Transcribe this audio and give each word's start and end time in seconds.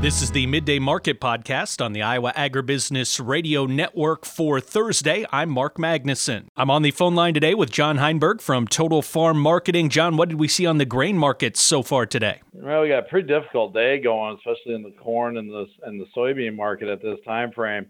This 0.00 0.22
is 0.22 0.30
the 0.30 0.46
Midday 0.46 0.78
Market 0.78 1.20
Podcast 1.20 1.84
on 1.84 1.92
the 1.92 2.00
Iowa 2.00 2.32
Agribusiness 2.34 3.20
Radio 3.22 3.66
Network 3.66 4.24
for 4.24 4.58
Thursday. 4.58 5.26
I'm 5.30 5.50
Mark 5.50 5.76
Magnuson. 5.76 6.46
I'm 6.56 6.70
on 6.70 6.80
the 6.80 6.90
phone 6.90 7.14
line 7.14 7.34
today 7.34 7.52
with 7.52 7.70
John 7.70 7.98
Heinberg 7.98 8.40
from 8.40 8.66
Total 8.66 9.02
Farm 9.02 9.38
Marketing. 9.38 9.90
John, 9.90 10.16
what 10.16 10.30
did 10.30 10.38
we 10.38 10.48
see 10.48 10.64
on 10.64 10.78
the 10.78 10.86
grain 10.86 11.18
markets 11.18 11.60
so 11.60 11.82
far 11.82 12.06
today? 12.06 12.40
Well, 12.54 12.80
we 12.80 12.88
got 12.88 13.00
a 13.00 13.08
pretty 13.10 13.28
difficult 13.28 13.74
day 13.74 14.00
going, 14.00 14.38
especially 14.38 14.74
in 14.74 14.82
the 14.82 14.92
corn 14.92 15.36
and 15.36 15.50
the 15.50 15.66
and 15.82 16.00
the 16.00 16.06
soybean 16.16 16.56
market 16.56 16.88
at 16.88 17.02
this 17.02 17.18
time 17.26 17.52
frame 17.52 17.84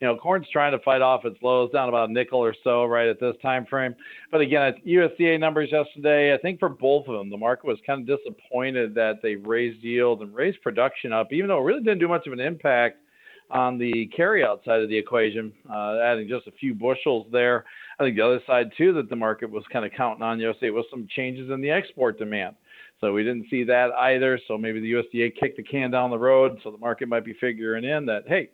you 0.00 0.06
know, 0.06 0.16
corn's 0.16 0.46
trying 0.52 0.72
to 0.72 0.78
fight 0.80 1.02
off 1.02 1.24
its 1.24 1.36
lows 1.42 1.70
down 1.70 1.88
about 1.88 2.10
a 2.10 2.12
nickel 2.12 2.40
or 2.40 2.54
so 2.64 2.84
right 2.84 3.08
at 3.08 3.20
this 3.20 3.34
time 3.42 3.66
frame. 3.66 3.94
But 4.30 4.40
again, 4.40 4.74
USDA 4.86 5.38
numbers 5.38 5.70
yesterday, 5.72 6.34
I 6.34 6.38
think 6.38 6.58
for 6.58 6.68
both 6.68 7.06
of 7.08 7.14
them, 7.16 7.30
the 7.30 7.36
market 7.36 7.66
was 7.66 7.78
kind 7.86 8.08
of 8.08 8.18
disappointed 8.18 8.94
that 8.94 9.20
they 9.22 9.36
raised 9.36 9.82
yield 9.82 10.22
and 10.22 10.34
raised 10.34 10.60
production 10.62 11.12
up, 11.12 11.32
even 11.32 11.48
though 11.48 11.58
it 11.58 11.64
really 11.64 11.82
didn't 11.82 12.00
do 12.00 12.08
much 12.08 12.26
of 12.26 12.32
an 12.32 12.40
impact 12.40 12.98
on 13.50 13.78
the 13.78 14.10
carryout 14.18 14.64
side 14.64 14.80
of 14.80 14.88
the 14.88 14.96
equation, 14.96 15.52
uh, 15.70 15.98
adding 15.98 16.28
just 16.28 16.46
a 16.46 16.52
few 16.52 16.74
bushels 16.74 17.26
there. 17.30 17.64
I 17.98 18.04
think 18.04 18.16
the 18.16 18.24
other 18.24 18.40
side 18.46 18.72
too 18.76 18.92
that 18.94 19.08
the 19.08 19.16
market 19.16 19.50
was 19.50 19.64
kind 19.72 19.84
of 19.84 19.92
counting 19.96 20.22
on 20.22 20.40
yesterday 20.40 20.70
was 20.70 20.86
some 20.90 21.06
changes 21.14 21.50
in 21.50 21.60
the 21.60 21.70
export 21.70 22.18
demand. 22.18 22.56
So 23.00 23.12
we 23.12 23.22
didn't 23.22 23.46
see 23.50 23.64
that 23.64 23.90
either. 23.92 24.40
So 24.48 24.56
maybe 24.56 24.80
the 24.80 24.92
USDA 24.92 25.36
kicked 25.38 25.58
the 25.58 25.62
can 25.62 25.90
down 25.90 26.10
the 26.10 26.18
road. 26.18 26.58
So 26.64 26.70
the 26.70 26.78
market 26.78 27.08
might 27.08 27.24
be 27.24 27.34
figuring 27.40 27.84
in 27.84 28.06
that, 28.06 28.24
hey, 28.26 28.48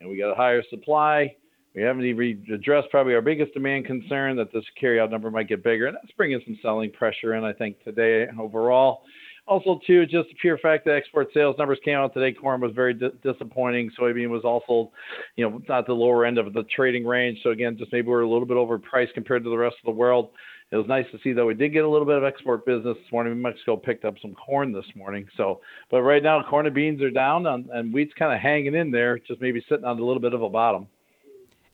and 0.00 0.08
we 0.08 0.16
got 0.18 0.32
a 0.32 0.34
higher 0.34 0.62
supply. 0.70 1.34
We 1.74 1.82
haven't 1.82 2.04
even 2.04 2.44
addressed 2.52 2.90
probably 2.90 3.14
our 3.14 3.20
biggest 3.20 3.54
demand 3.54 3.86
concern 3.86 4.36
that 4.36 4.52
this 4.52 4.64
carryout 4.82 5.10
number 5.10 5.30
might 5.30 5.48
get 5.48 5.62
bigger, 5.62 5.86
and 5.86 5.96
that's 5.96 6.12
bringing 6.16 6.40
some 6.44 6.58
selling 6.62 6.90
pressure 6.90 7.34
in. 7.34 7.44
I 7.44 7.52
think 7.52 7.82
today 7.84 8.26
overall. 8.38 9.02
Also, 9.50 9.80
too, 9.84 10.06
just 10.06 10.28
the 10.28 10.34
pure 10.40 10.58
fact 10.58 10.84
that 10.84 10.94
export 10.94 11.26
sales 11.34 11.56
numbers 11.58 11.80
came 11.84 11.96
out 11.96 12.14
today. 12.14 12.32
Corn 12.32 12.60
was 12.60 12.70
very 12.72 12.94
di- 12.94 13.10
disappointing. 13.24 13.90
Soybean 13.98 14.28
was 14.28 14.44
also, 14.44 14.92
you 15.34 15.44
know, 15.44 15.60
not 15.68 15.88
the 15.88 15.92
lower 15.92 16.24
end 16.24 16.38
of 16.38 16.52
the 16.52 16.62
trading 16.74 17.04
range. 17.04 17.40
So 17.42 17.50
again, 17.50 17.76
just 17.76 17.92
maybe 17.92 18.06
we're 18.06 18.20
a 18.20 18.28
little 18.28 18.46
bit 18.46 18.56
overpriced 18.56 19.12
compared 19.12 19.42
to 19.42 19.50
the 19.50 19.58
rest 19.58 19.74
of 19.82 19.86
the 19.86 19.98
world. 19.98 20.30
It 20.70 20.76
was 20.76 20.86
nice 20.86 21.06
to 21.10 21.18
see 21.24 21.32
though 21.32 21.46
we 21.46 21.54
did 21.54 21.72
get 21.72 21.82
a 21.82 21.88
little 21.88 22.06
bit 22.06 22.16
of 22.16 22.22
export 22.22 22.64
business 22.64 22.96
this 22.96 23.12
morning. 23.12 23.42
Mexico 23.42 23.76
picked 23.76 24.04
up 24.04 24.14
some 24.22 24.34
corn 24.34 24.72
this 24.72 24.86
morning. 24.94 25.26
So, 25.36 25.60
but 25.90 26.02
right 26.02 26.22
now 26.22 26.44
corn 26.48 26.66
and 26.66 26.74
beans 26.74 27.02
are 27.02 27.10
down, 27.10 27.44
and, 27.48 27.68
and 27.70 27.92
wheat's 27.92 28.14
kind 28.16 28.32
of 28.32 28.38
hanging 28.38 28.76
in 28.76 28.92
there, 28.92 29.18
just 29.18 29.40
maybe 29.40 29.64
sitting 29.68 29.84
on 29.84 29.98
a 29.98 30.04
little 30.04 30.22
bit 30.22 30.32
of 30.32 30.42
a 30.42 30.48
bottom. 30.48 30.86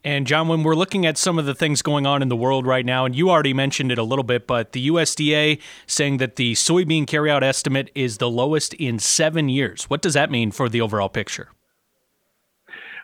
And 0.07 0.25
John, 0.25 0.47
when 0.47 0.62
we're 0.62 0.77
looking 0.77 1.05
at 1.05 1.19
some 1.19 1.37
of 1.37 1.47
the 1.47 1.55
things 1.55 1.83
going 1.83 2.07
on 2.07 2.23
in 2.23 2.29
the 2.29 2.37
world 2.37 2.65
right 2.65 2.87
now, 2.87 3.07
and 3.07 3.17
you 3.17 3.29
already 3.29 3.53
mentioned 3.53 3.91
it 3.91 3.99
a 3.99 4.05
little 4.05 4.23
bit, 4.23 4.47
but 4.47 4.71
the 4.71 4.87
USDA 4.87 5.61
saying 5.89 6.19
that 6.19 6.37
the 6.37 6.53
soybean 6.53 7.07
carryout 7.07 7.43
estimate 7.43 7.91
is 7.93 8.19
the 8.19 8.31
lowest 8.31 8.73
in 8.75 9.01
seven 9.01 9.49
years. 9.49 9.91
What 9.91 10.03
does 10.03 10.15
that 10.15 10.31
mean 10.31 10.53
for 10.53 10.69
the 10.69 10.81
overall 10.81 11.09
picture? 11.09 11.49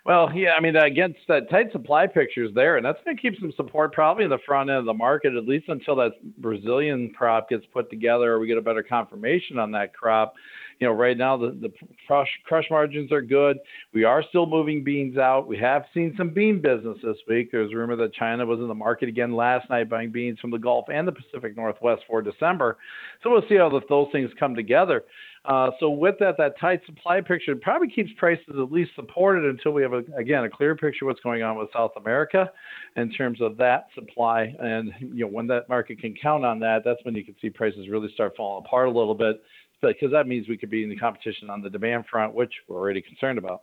Well, 0.04 0.32
yeah, 0.34 0.54
I 0.58 0.60
mean, 0.60 0.74
against 0.74 1.20
that 1.28 1.48
tight 1.48 1.70
supply 1.70 2.08
picture 2.08 2.44
is 2.44 2.52
there, 2.54 2.76
and 2.76 2.84
that's 2.84 2.98
going 3.04 3.16
to 3.16 3.22
keep 3.22 3.38
some 3.38 3.52
support 3.56 3.92
probably 3.92 4.24
in 4.24 4.30
the 4.30 4.38
front 4.44 4.68
end 4.68 4.80
of 4.80 4.84
the 4.84 4.92
market, 4.92 5.36
at 5.36 5.46
least 5.46 5.68
until 5.68 5.94
that 5.96 6.12
Brazilian 6.38 7.12
crop 7.16 7.48
gets 7.48 7.64
put 7.72 7.88
together 7.88 8.32
or 8.32 8.40
we 8.40 8.48
get 8.48 8.58
a 8.58 8.62
better 8.62 8.82
confirmation 8.82 9.60
on 9.60 9.70
that 9.72 9.94
crop. 9.94 10.34
You 10.80 10.88
know, 10.88 10.94
right 10.94 11.16
now 11.16 11.36
the, 11.36 11.50
the 11.50 11.72
crush, 12.08 12.28
crush 12.44 12.64
margins 12.68 13.12
are 13.12 13.22
good. 13.22 13.58
We 13.94 14.02
are 14.02 14.24
still 14.28 14.46
moving 14.46 14.82
beans 14.82 15.18
out. 15.18 15.46
We 15.46 15.56
have 15.58 15.84
seen 15.94 16.12
some 16.18 16.30
bean 16.30 16.60
business 16.60 16.98
this 17.04 17.18
week. 17.28 17.52
There's 17.52 17.72
rumor 17.72 17.94
that 17.94 18.12
China 18.14 18.44
was 18.44 18.58
in 18.58 18.66
the 18.66 18.74
market 18.74 19.08
again 19.08 19.36
last 19.36 19.70
night 19.70 19.88
buying 19.88 20.10
beans 20.10 20.40
from 20.40 20.50
the 20.50 20.58
Gulf 20.58 20.86
and 20.92 21.06
the 21.06 21.12
Pacific 21.12 21.56
Northwest 21.56 22.02
for 22.08 22.20
December. 22.22 22.76
So 23.22 23.30
we'll 23.30 23.44
see 23.48 23.54
how 23.54 23.68
the, 23.68 23.80
those 23.88 24.08
things 24.10 24.30
come 24.40 24.56
together. 24.56 25.04
Uh, 25.44 25.70
so 25.80 25.90
with 25.90 26.14
that, 26.20 26.36
that 26.38 26.58
tight 26.60 26.80
supply 26.86 27.20
picture 27.20 27.56
probably 27.56 27.88
keeps 27.88 28.10
prices 28.16 28.44
at 28.48 28.70
least 28.70 28.92
supported 28.94 29.44
until 29.44 29.72
we 29.72 29.82
have 29.82 29.92
a, 29.92 30.02
again 30.16 30.44
a 30.44 30.50
clear 30.50 30.76
picture 30.76 31.04
of 31.04 31.08
what's 31.08 31.20
going 31.20 31.42
on 31.42 31.58
with 31.58 31.68
South 31.72 31.90
America 31.96 32.50
in 32.96 33.10
terms 33.10 33.40
of 33.40 33.56
that 33.56 33.86
supply. 33.94 34.54
And 34.60 34.92
you 35.00 35.24
know 35.24 35.26
when 35.26 35.48
that 35.48 35.68
market 35.68 35.98
can 35.98 36.14
count 36.20 36.44
on 36.44 36.60
that, 36.60 36.82
that's 36.84 37.04
when 37.04 37.16
you 37.16 37.24
can 37.24 37.34
see 37.42 37.50
prices 37.50 37.88
really 37.88 38.10
start 38.14 38.34
falling 38.36 38.64
apart 38.64 38.86
a 38.86 38.90
little 38.92 39.16
bit 39.16 39.42
because 39.80 40.12
that 40.12 40.28
means 40.28 40.48
we 40.48 40.56
could 40.56 40.70
be 40.70 40.84
in 40.84 40.90
the 40.90 40.96
competition 40.96 41.50
on 41.50 41.60
the 41.60 41.68
demand 41.68 42.04
front, 42.08 42.32
which 42.34 42.52
we're 42.68 42.76
already 42.76 43.02
concerned 43.02 43.36
about. 43.36 43.62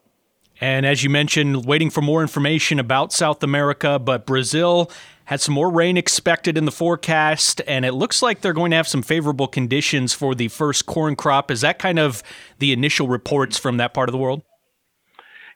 And 0.60 0.84
as 0.84 1.02
you 1.02 1.08
mentioned, 1.08 1.64
waiting 1.64 1.88
for 1.88 2.02
more 2.02 2.20
information 2.20 2.78
about 2.78 3.12
South 3.12 3.42
America, 3.42 3.98
but 3.98 4.26
Brazil 4.26 4.90
had 5.24 5.40
some 5.40 5.54
more 5.54 5.70
rain 5.70 5.96
expected 5.96 6.58
in 6.58 6.66
the 6.66 6.72
forecast, 6.72 7.62
and 7.66 7.84
it 7.84 7.92
looks 7.92 8.20
like 8.20 8.40
they're 8.40 8.52
going 8.52 8.72
to 8.72 8.76
have 8.76 8.88
some 8.88 9.00
favorable 9.00 9.46
conditions 9.46 10.12
for 10.12 10.34
the 10.34 10.48
first 10.48 10.84
corn 10.84 11.16
crop. 11.16 11.50
Is 11.50 11.62
that 11.62 11.78
kind 11.78 11.98
of 11.98 12.22
the 12.58 12.72
initial 12.72 13.08
reports 13.08 13.56
from 13.56 13.78
that 13.78 13.94
part 13.94 14.08
of 14.08 14.12
the 14.12 14.18
world? 14.18 14.42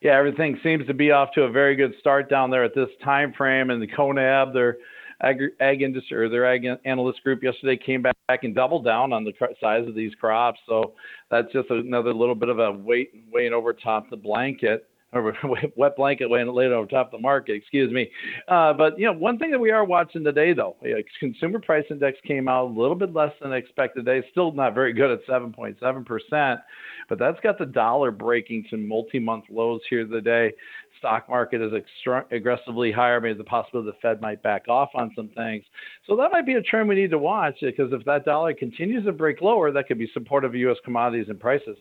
Yeah, 0.01 0.17
everything 0.17 0.59
seems 0.63 0.87
to 0.87 0.95
be 0.95 1.11
off 1.11 1.33
to 1.33 1.43
a 1.43 1.51
very 1.51 1.77
good 1.77 1.95
start 1.99 2.31
down 2.31 2.51
there 2.51 2.65
at 2.65 2.75
this 2.75 2.89
time 3.03 3.33
frame. 3.33 3.71
And 3.71 3.83
the 3.83 3.87
CONAB, 3.87 4.53
their 4.55 4.77
ag, 5.23 5.39
ag 5.61 5.83
industry 5.83 6.19
or 6.19 6.29
their 6.29 6.47
ag 6.47 6.67
analyst 6.85 7.23
group 7.25 7.43
yesterday 7.43 7.77
came 7.77 8.03
back 8.03 8.15
and 8.43 8.55
doubled 8.55 8.85
down 8.85 9.13
on 9.13 9.25
the 9.25 9.33
size 9.61 9.89
of 9.89 9.95
these 9.95 10.15
crops. 10.15 10.61
So 10.69 10.93
that's 11.31 11.53
just 11.53 11.71
another 11.71 12.15
little 12.15 12.35
bit 12.35 12.49
of 12.49 12.59
a 12.59 12.73
weight 12.73 13.11
weighing 13.33 13.53
over 13.53 13.73
top 13.73 14.09
the 14.09 14.17
blanket 14.17 14.87
or 15.15 15.37
wet 15.77 15.97
blanket 15.97 16.31
laid 16.31 16.47
over 16.49 16.87
top 16.87 17.07
of 17.07 17.13
the 17.13 17.19
market. 17.19 17.55
Excuse 17.55 17.93
me. 17.93 18.11
Uh, 18.49 18.73
but 18.73 18.99
you 18.99 19.07
know, 19.07 19.13
one 19.13 19.39
thing 19.39 19.51
that 19.51 19.59
we 19.59 19.71
are 19.71 19.85
watching 19.85 20.25
today, 20.25 20.53
though, 20.53 20.77
consumer 21.21 21.61
price 21.61 21.85
index 21.91 22.19
came 22.27 22.49
out 22.49 22.67
a 22.67 22.73
little 22.81 22.97
bit 22.97 23.13
less 23.13 23.33
than 23.41 23.53
expected 23.53 24.05
today. 24.05 24.27
Still 24.31 24.53
not 24.53 24.75
very 24.75 24.93
good 24.93 25.11
at 25.11 25.27
7.7 25.27 26.07
percent, 26.07 26.61
but 27.09 27.19
that's 27.19 27.41
got 27.41 27.59
the 27.59 27.67
dollar 27.67 28.11
breaking 28.11 28.67
some 28.71 28.87
multi-month 28.87 29.45
lows 29.51 29.81
here 29.89 30.07
today. 30.07 30.53
Stock 30.99 31.29
market 31.29 31.61
is 31.61 31.73
extra- 31.75 32.25
aggressively 32.31 32.91
higher. 32.91 33.21
Maybe 33.21 33.37
the 33.37 33.45
possibility 33.45 33.91
the 33.91 33.97
Fed 34.01 34.21
might 34.21 34.43
back 34.43 34.69
off 34.69 34.91
on 34.95 35.13
some 35.15 35.29
things. 35.29 35.65
So 36.07 36.17
that 36.17 36.33
might 36.33 36.47
be 36.47 36.55
a 36.55 36.63
trend 36.63 36.89
we 36.89 36.95
need 36.95 37.11
to 37.11 37.19
watch 37.19 37.57
because 37.61 37.93
if 37.93 38.05
that 38.07 38.25
dollar 38.25 38.55
continues 38.55 39.05
to 39.05 39.13
break 39.13 39.41
lower, 39.43 39.71
that 39.73 39.87
could 39.87 39.99
be 39.99 40.09
supportive 40.15 40.53
of 40.53 40.57
U.S. 40.57 40.79
commodities 40.85 41.27
and 41.29 41.39
prices. 41.39 41.77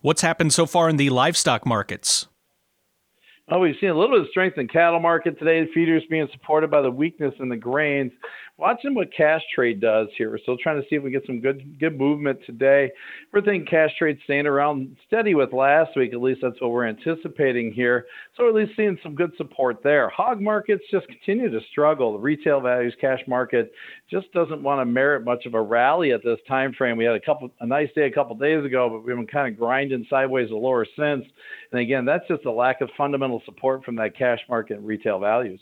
What's 0.00 0.22
happened 0.22 0.52
so 0.52 0.64
far 0.64 0.88
in 0.88 0.96
the 0.96 1.10
livestock 1.10 1.66
markets? 1.66 2.28
Oh, 3.50 3.60
we've 3.60 3.76
seen 3.80 3.88
a 3.88 3.98
little 3.98 4.14
bit 4.14 4.26
of 4.26 4.30
strength 4.30 4.58
in 4.58 4.68
cattle 4.68 5.00
market 5.00 5.38
today. 5.38 5.66
Feeders 5.72 6.02
being 6.10 6.28
supported 6.32 6.70
by 6.70 6.82
the 6.82 6.90
weakness 6.90 7.32
in 7.40 7.48
the 7.48 7.56
grains. 7.56 8.12
Watching 8.58 8.92
what 8.92 9.14
cash 9.16 9.42
trade 9.54 9.80
does 9.80 10.08
here. 10.18 10.32
We're 10.32 10.38
still 10.38 10.56
trying 10.60 10.82
to 10.82 10.88
see 10.88 10.96
if 10.96 11.02
we 11.04 11.12
get 11.12 11.24
some 11.26 11.38
good 11.38 11.78
good 11.78 11.96
movement 11.96 12.40
today. 12.44 12.90
We're 13.32 13.40
thinking 13.40 13.64
cash 13.64 13.92
trade 13.96 14.18
staying 14.24 14.48
around 14.48 14.96
steady 15.06 15.36
with 15.36 15.52
last 15.52 15.96
week. 15.96 16.12
At 16.12 16.20
least 16.20 16.40
that's 16.42 16.60
what 16.60 16.72
we're 16.72 16.88
anticipating 16.88 17.72
here. 17.72 18.06
So 18.36 18.48
at 18.48 18.56
least 18.56 18.72
seeing 18.74 18.98
some 19.00 19.14
good 19.14 19.30
support 19.36 19.84
there. 19.84 20.08
Hog 20.08 20.40
markets 20.40 20.82
just 20.90 21.06
continue 21.06 21.48
to 21.48 21.60
struggle. 21.70 22.14
The 22.14 22.18
retail 22.18 22.60
values 22.60 22.96
cash 23.00 23.20
market 23.28 23.70
just 24.10 24.32
doesn't 24.32 24.64
want 24.64 24.80
to 24.80 24.84
merit 24.84 25.24
much 25.24 25.46
of 25.46 25.54
a 25.54 25.62
rally 25.62 26.10
at 26.10 26.24
this 26.24 26.40
time 26.48 26.72
frame. 26.72 26.96
We 26.96 27.04
had 27.04 27.14
a 27.14 27.20
couple 27.20 27.52
a 27.60 27.66
nice 27.66 27.90
day 27.94 28.06
a 28.08 28.12
couple 28.12 28.34
days 28.34 28.64
ago, 28.64 28.88
but 28.90 29.04
we've 29.04 29.14
been 29.14 29.28
kind 29.28 29.52
of 29.52 29.56
grinding 29.56 30.04
sideways 30.10 30.50
lower 30.50 30.84
since. 30.84 31.24
And 31.70 31.80
again, 31.80 32.04
that's 32.04 32.26
just 32.26 32.44
a 32.44 32.50
lack 32.50 32.80
of 32.80 32.90
fundamental 32.96 33.40
support 33.44 33.84
from 33.84 33.94
that 33.96 34.18
cash 34.18 34.40
market 34.48 34.78
and 34.78 34.86
retail 34.86 35.20
values. 35.20 35.60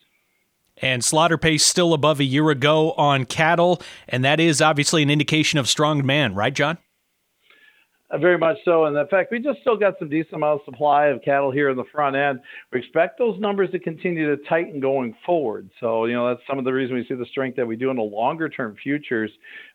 And 0.83 1.03
slaughter 1.03 1.39
pace 1.39 1.65
still 1.65 1.95
above 1.95 2.21
a 2.21 2.25
year 2.25 2.51
ago 2.51 2.93
on 2.93 3.25
cattle, 3.25 3.81
and 4.09 4.25
that 4.25 4.41
is 4.41 4.61
obviously 4.61 5.03
an 5.03 5.11
indication 5.11 5.59
of 5.59 5.69
strong 5.69 5.99
demand, 5.99 6.37
right, 6.37 6.53
John? 6.53 6.79
Uh, 8.09 8.19
very 8.19 8.39
much 8.39 8.57
so. 8.65 8.85
And 8.85 8.97
in 8.97 9.09
fact, 9.09 9.33
we 9.33 9.41
just 9.41 9.61
still 9.63 9.77
got 9.77 9.95
some 9.99 10.09
decent 10.09 10.35
amount 10.35 10.61
of 10.61 10.65
supply 10.65 11.07
of 11.07 11.23
cattle 11.23 11.51
here 11.51 11.71
in 11.71 11.77
the 11.77 11.85
front 11.93 12.15
end. 12.15 12.41
We 12.73 12.79
expect 12.79 13.19
those 13.19 13.39
numbers 13.41 13.71
to 13.73 13.81
continue 13.81 14.35
to 14.35 14.43
tighten 14.45 14.79
going 14.79 15.17
forward. 15.25 15.71
So, 15.81 16.05
you 16.05 16.15
know, 16.15 16.29
that's 16.29 16.41
some 16.49 16.59
of 16.59 16.65
the 16.65 16.73
reason 16.73 16.95
we 16.95 17.05
see 17.09 17.15
the 17.15 17.27
strength 17.27 17.57
that 17.57 17.67
we 17.67 17.75
do 17.75 17.91
in 17.91 17.97
the 17.97 18.03
longer 18.03 18.49
term 18.49 18.77
futures. 18.81 19.31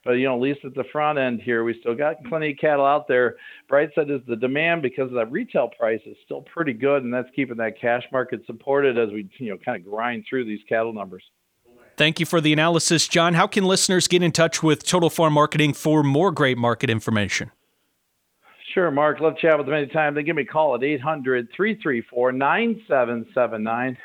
But, 0.06 0.14
you 0.14 0.26
know, 0.26 0.36
at 0.36 0.42
least 0.42 0.62
at 0.64 0.74
the 0.76 0.86
front 0.94 1.20
end 1.20 1.42
here, 1.42 1.66
we 1.66 1.78
still 1.82 1.96
got 1.96 2.24
plenty 2.24 2.52
of 2.52 2.58
cattle 2.58 2.86
out 2.86 3.08
there. 3.08 3.36
Bright 3.68 3.90
side 3.96 4.10
is 4.10 4.22
the 4.28 4.38
demand 4.38 4.82
because 4.82 5.08
of 5.08 5.16
that 5.16 5.30
retail 5.30 5.68
price 5.68 6.02
is 6.06 6.16
still 6.24 6.42
pretty 6.42 6.74
good. 6.74 7.04
And 7.04 7.14
that's 7.14 7.30
keeping 7.36 7.58
that 7.58 7.80
cash 7.82 8.04
market 8.14 8.46
supported 8.46 8.98
as 8.98 9.10
we, 9.10 9.30
you 9.40 9.50
know, 9.50 9.58
kind 9.58 9.78
of 9.78 9.90
grind 9.90 10.24
through 10.30 10.46
these 10.46 10.62
cattle 10.70 10.94
numbers. 10.94 11.24
Thank 11.98 12.22
you 12.22 12.26
for 12.26 12.40
the 12.40 12.54
analysis, 12.54 13.10
John. 13.10 13.34
How 13.34 13.46
can 13.46 13.66
listeners 13.66 14.08
get 14.08 14.24
in 14.24 14.32
touch 14.32 14.64
with 14.64 14.86
Total 14.86 15.10
Farm 15.10 15.34
Marketing 15.34 15.74
for 15.74 16.02
more 16.02 16.32
great 16.32 16.58
market 16.58 16.90
information? 16.90 17.52
Sure, 18.74 18.92
Mark. 18.92 19.20
Love 19.20 19.36
to 19.36 19.42
chat 19.42 19.58
with 19.58 19.68
them 19.68 19.76
anytime. 19.76 20.16
Then 20.16 20.26
give 20.26 20.36
me 20.36 20.44
a 20.44 20.46
call 20.46 20.76
at 20.76 20.84
800 20.84 21.50
334 21.56 22.32
9779. 22.32 23.98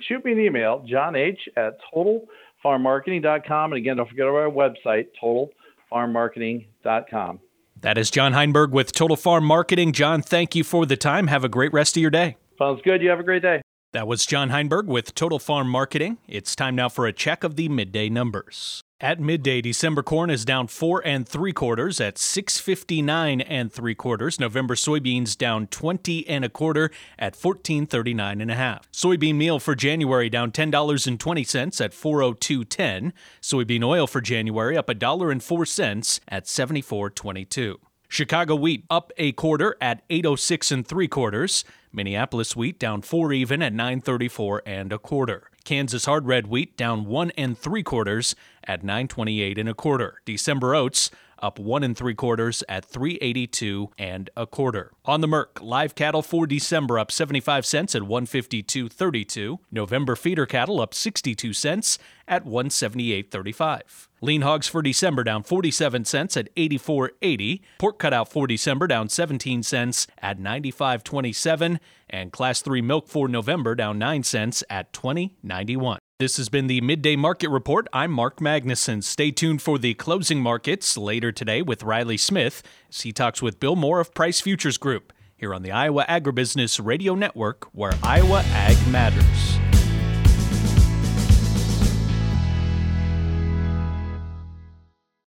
Shoot 0.00 0.24
me 0.24 0.32
an 0.32 0.40
email, 0.40 0.84
John 0.88 1.16
H. 1.16 1.38
at 1.56 1.78
totalfarmmarketing.com. 1.94 3.72
And 3.72 3.78
again, 3.78 3.96
don't 3.96 4.08
forget 4.08 4.26
our 4.26 4.50
website, 4.50 5.06
totalfarmmarketing.com. 5.22 7.40
That 7.80 7.98
is 7.98 8.10
John 8.10 8.32
Heinberg 8.32 8.70
with 8.70 8.92
Total 8.92 9.16
Farm 9.16 9.44
Marketing. 9.44 9.92
John, 9.92 10.22
thank 10.22 10.54
you 10.54 10.62
for 10.62 10.86
the 10.86 10.96
time. 10.96 11.26
Have 11.26 11.42
a 11.42 11.48
great 11.48 11.72
rest 11.72 11.96
of 11.96 12.00
your 12.00 12.10
day. 12.10 12.36
Sounds 12.58 12.80
good. 12.84 13.02
You 13.02 13.10
have 13.10 13.18
a 13.18 13.24
great 13.24 13.42
day. 13.42 13.60
That 13.92 14.06
was 14.06 14.24
John 14.24 14.50
Heinberg 14.50 14.86
with 14.86 15.14
Total 15.14 15.40
Farm 15.40 15.68
Marketing. 15.68 16.18
It's 16.28 16.54
time 16.54 16.76
now 16.76 16.88
for 16.88 17.06
a 17.06 17.12
check 17.12 17.42
of 17.42 17.56
the 17.56 17.68
midday 17.68 18.08
numbers. 18.08 18.82
At 19.02 19.18
midday, 19.18 19.60
December 19.60 20.04
corn 20.04 20.30
is 20.30 20.44
down 20.44 20.68
four 20.68 21.04
and 21.04 21.28
three 21.28 21.52
quarters 21.52 22.00
at 22.00 22.18
659 22.18 23.40
and 23.40 23.72
three 23.72 23.96
quarters. 23.96 24.38
November 24.38 24.76
soybeans 24.76 25.36
down 25.36 25.66
20 25.66 26.28
and 26.28 26.44
a 26.44 26.48
quarter 26.48 26.84
at 27.18 27.34
1439 27.34 28.40
and 28.40 28.48
a 28.48 28.54
half. 28.54 28.88
Soybean 28.92 29.34
meal 29.34 29.58
for 29.58 29.74
January 29.74 30.30
down 30.30 30.52
$10.20 30.52 31.80
at 31.80 31.90
402.10. 31.90 33.12
Soybean 33.42 33.82
oil 33.82 34.06
for 34.06 34.20
January 34.20 34.76
up 34.76 34.88
a 34.88 34.94
dollar 34.94 35.32
and 35.32 35.42
four 35.42 35.66
cents 35.66 36.20
at 36.28 36.44
74.22. 36.44 37.78
Chicago 38.08 38.54
wheat 38.54 38.84
up 38.88 39.10
a 39.16 39.32
quarter 39.32 39.76
at 39.80 40.04
806 40.10 40.70
and 40.70 40.86
three 40.86 41.08
quarters. 41.08 41.64
Minneapolis 41.92 42.54
wheat 42.54 42.78
down 42.78 43.02
four 43.02 43.32
even 43.32 43.62
at 43.62 43.72
934 43.72 44.62
and 44.64 44.92
a 44.92 44.98
quarter. 45.00 45.50
Kansas 45.64 46.04
hard 46.04 46.26
red 46.26 46.46
wheat 46.46 46.76
down 46.76 47.06
one 47.06 47.30
and 47.32 47.56
three 47.56 47.82
quarters 47.82 48.34
at 48.64 48.82
928 48.82 49.58
and 49.58 49.68
a 49.68 49.74
quarter. 49.74 50.20
December 50.24 50.74
oats 50.74 51.10
up 51.42 51.58
one 51.58 51.82
and 51.82 51.96
three 51.96 52.14
quarters 52.14 52.62
at 52.68 52.84
382 52.84 53.90
and 53.98 54.30
a 54.36 54.46
quarter. 54.46 54.92
On 55.04 55.20
the 55.20 55.28
Merc, 55.28 55.60
live 55.60 55.94
cattle 55.94 56.22
for 56.22 56.46
December 56.46 56.98
up 56.98 57.10
75 57.10 57.66
cents 57.66 57.94
at 57.94 58.02
152.32. 58.02 59.58
November 59.70 60.16
feeder 60.16 60.46
cattle 60.46 60.80
up 60.80 60.94
62 60.94 61.52
cents 61.52 61.98
at 62.28 62.46
178.35. 62.46 64.08
Lean 64.20 64.42
hogs 64.42 64.68
for 64.68 64.82
December 64.82 65.24
down 65.24 65.42
47 65.42 66.04
cents 66.04 66.36
at 66.36 66.54
84.80. 66.54 67.60
Pork 67.78 67.98
cutout 67.98 68.30
for 68.30 68.46
December 68.46 68.86
down 68.86 69.08
17 69.08 69.62
cents 69.62 70.06
at 70.18 70.38
95.27 70.38 71.80
and 72.08 72.32
class 72.32 72.62
3 72.62 72.80
milk 72.80 73.08
for 73.08 73.26
November 73.26 73.74
down 73.74 73.98
9 73.98 74.22
cents 74.22 74.62
at 74.70 74.92
20.91. 74.92 75.98
This 76.22 76.36
has 76.36 76.48
been 76.48 76.68
the 76.68 76.80
Midday 76.80 77.16
Market 77.16 77.48
Report. 77.48 77.88
I'm 77.92 78.12
Mark 78.12 78.38
Magnuson. 78.38 79.02
Stay 79.02 79.32
tuned 79.32 79.60
for 79.60 79.76
the 79.76 79.94
closing 79.94 80.40
markets 80.40 80.96
later 80.96 81.32
today 81.32 81.62
with 81.62 81.82
Riley 81.82 82.16
Smith 82.16 82.62
as 82.88 83.00
he 83.00 83.10
talks 83.10 83.42
with 83.42 83.58
Bill 83.58 83.74
Moore 83.74 83.98
of 83.98 84.14
Price 84.14 84.40
Futures 84.40 84.78
Group 84.78 85.12
here 85.36 85.52
on 85.52 85.62
the 85.62 85.72
Iowa 85.72 86.06
Agribusiness 86.08 86.78
Radio 86.80 87.16
Network, 87.16 87.64
where 87.74 87.94
Iowa 88.04 88.44
Ag 88.52 88.76
matters. 88.92 89.71